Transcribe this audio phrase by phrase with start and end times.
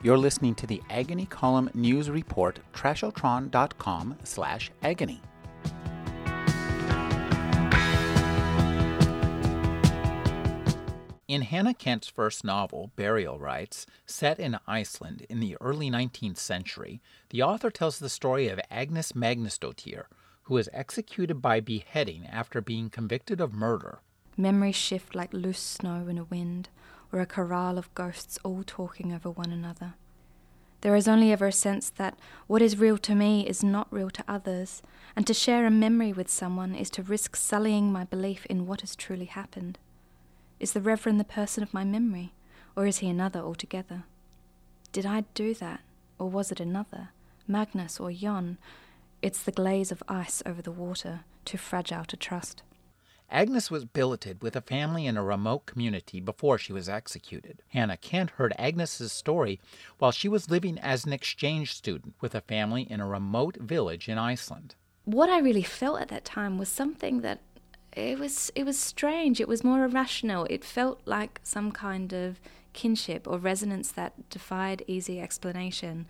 [0.00, 5.20] You're listening to the Agony Column News Report, trashotron.com slash agony.
[11.26, 17.02] In Hannah Kent's first novel, Burial Rites, set in Iceland in the early 19th century,
[17.30, 20.04] the author tells the story of Agnes Magnusdottir,
[20.44, 23.98] who was executed by beheading after being convicted of murder.
[24.36, 26.68] Memories shift like loose snow in a wind,
[27.12, 29.94] or a chorale of ghosts all talking over one another.
[30.80, 34.10] There is only ever a sense that what is real to me is not real
[34.10, 34.80] to others,
[35.16, 38.82] and to share a memory with someone is to risk sullying my belief in what
[38.82, 39.78] has truly happened.
[40.60, 42.32] Is the Reverend the person of my memory,
[42.76, 44.04] or is he another altogether?
[44.92, 45.80] Did I do that,
[46.18, 47.10] or was it another,
[47.48, 48.58] Magnus or Jon?
[49.20, 52.62] It's the glaze of ice over the water, too fragile to trust.
[53.30, 57.62] Agnes was billeted with a family in a remote community before she was executed.
[57.68, 59.60] Hannah Kent heard Agnes's story
[59.98, 64.08] while she was living as an exchange student with a family in a remote village
[64.08, 64.74] in Iceland.
[65.04, 67.40] What I really felt at that time was something that
[67.92, 69.40] it was it was strange.
[69.40, 70.46] It was more irrational.
[70.48, 72.40] It felt like some kind of
[72.72, 76.06] kinship or resonance that defied easy explanation.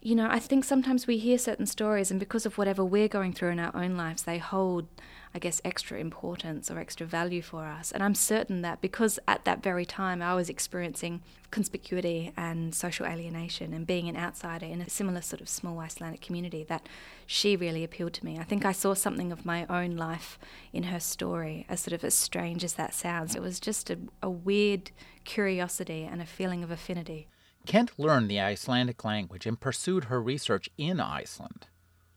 [0.00, 3.32] You know, I think sometimes we hear certain stories, and because of whatever we're going
[3.32, 4.86] through in our own lives, they hold
[5.34, 7.92] I guess, extra importance or extra value for us.
[7.92, 13.06] And I'm certain that because at that very time I was experiencing conspicuity and social
[13.06, 16.88] alienation and being an outsider in a similar sort of small Icelandic community, that
[17.26, 18.38] she really appealed to me.
[18.38, 20.38] I think I saw something of my own life
[20.72, 23.34] in her story, as sort of as strange as that sounds.
[23.34, 24.90] It was just a, a weird
[25.24, 27.28] curiosity and a feeling of affinity.
[27.68, 31.66] Kent learned the Icelandic language and pursued her research in Iceland.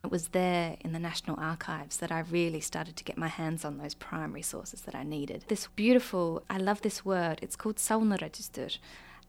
[0.01, 3.65] It was there in the National Archives that I really started to get my hands
[3.65, 5.43] on those primary sources that I needed.
[5.49, 8.77] This beautiful, I love this word, it's called Sálarregistur.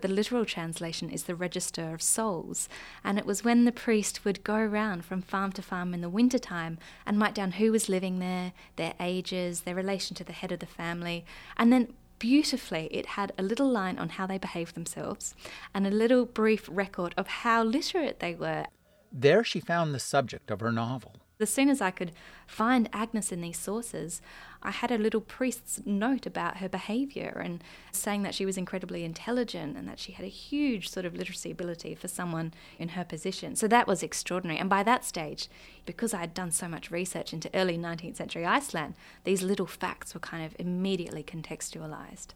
[0.01, 2.69] The literal translation is the register of souls,
[3.03, 6.09] and it was when the priest would go around from farm to farm in the
[6.09, 10.33] winter time and write down who was living there, their ages, their relation to the
[10.33, 11.25] head of the family,
[11.57, 15.35] and then beautifully it had a little line on how they behaved themselves
[15.75, 18.65] and a little brief record of how literate they were.
[19.11, 21.17] There she found the subject of her novel.
[21.43, 22.13] As soon as I could
[22.47, 24.23] find Agnes in these sources,
[24.63, 29.05] I had a little priest's note about her behaviour and saying that she was incredibly
[29.05, 33.05] intelligent and that she had a huge sort of literacy ability for someone in her
[33.05, 33.57] position.
[33.57, 34.61] So that was extraordinary.
[34.61, 35.49] And by that stage,
[35.85, 40.15] because I had done so much research into early 19th century Iceland, these little facts
[40.15, 42.29] were kind of immediately contextualised.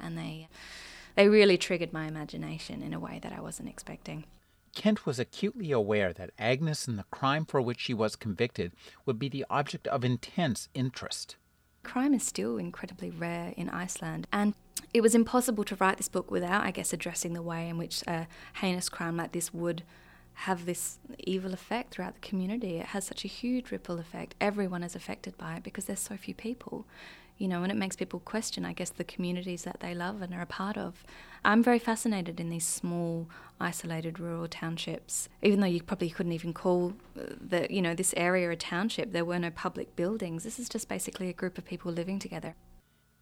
[0.00, 0.48] And they,
[1.14, 4.24] they really triggered my imagination in a way that I wasn't expecting.
[4.74, 8.72] Kent was acutely aware that Agnes and the crime for which she was convicted
[9.06, 11.36] would be the object of intense interest.
[11.82, 14.54] Crime is still incredibly rare in Iceland, and
[14.92, 18.02] it was impossible to write this book without, I guess, addressing the way in which
[18.06, 19.82] a heinous crime like this would
[20.34, 22.76] have this evil effect throughout the community.
[22.76, 24.34] It has such a huge ripple effect.
[24.40, 26.86] Everyone is affected by it because there's so few people
[27.38, 30.34] you know, and it makes people question, I guess, the communities that they love and
[30.34, 31.04] are a part of.
[31.44, 33.28] I'm very fascinated in these small,
[33.60, 35.28] isolated rural townships.
[35.42, 39.12] Even though you probably couldn't even call uh, the, you know, this area a township,
[39.12, 40.42] there were no public buildings.
[40.42, 42.54] This is just basically a group of people living together.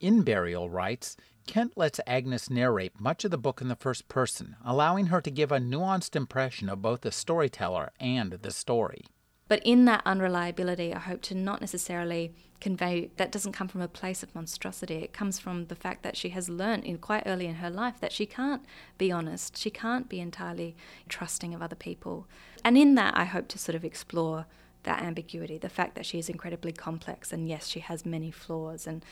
[0.00, 1.16] In Burial Rites,
[1.46, 5.30] Kent lets Agnes narrate much of the book in the first person, allowing her to
[5.30, 9.06] give a nuanced impression of both the storyteller and the story.
[9.48, 13.88] But in that unreliability, I hope to not necessarily convey that doesn't come from a
[13.88, 14.96] place of monstrosity.
[14.96, 18.00] It comes from the fact that she has learned in quite early in her life
[18.00, 18.64] that she can't
[18.98, 20.74] be honest, she can't be entirely
[21.08, 22.26] trusting of other people.
[22.64, 24.46] And in that, I hope to sort of explore
[24.86, 28.86] that ambiguity, the fact that she is incredibly complex, and yes, she has many flaws.
[28.86, 29.04] And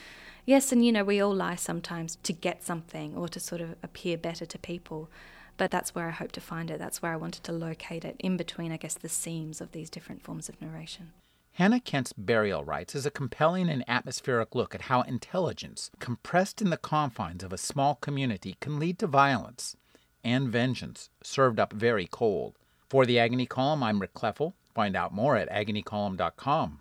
[0.46, 3.74] yes, and you know, we all lie sometimes to get something or to sort of
[3.82, 5.10] appear better to people.
[5.56, 6.78] But that's where I hope to find it.
[6.78, 9.90] That's where I wanted to locate it, in between, I guess, the seams of these
[9.90, 11.12] different forms of narration.
[11.52, 16.70] Hannah Kent's Burial Rites is a compelling and atmospheric look at how intelligence, compressed in
[16.70, 19.76] the confines of a small community, can lead to violence
[20.24, 22.58] and vengeance, served up very cold.
[22.88, 24.54] For the Agony Column, I'm Rick Kleffel.
[24.74, 26.80] Find out more at agonycolumn.com.